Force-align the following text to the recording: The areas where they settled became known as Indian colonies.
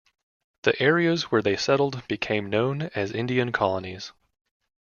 The 0.63 0.81
areas 0.81 1.25
where 1.29 1.43
they 1.43 1.55
settled 1.55 2.07
became 2.07 2.49
known 2.49 2.89
as 2.95 3.11
Indian 3.11 3.51
colonies. 3.51 4.11